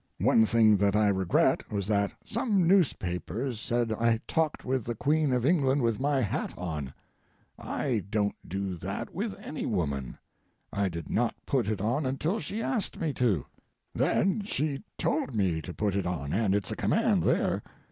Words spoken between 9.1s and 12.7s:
with any woman. I did not put it on until she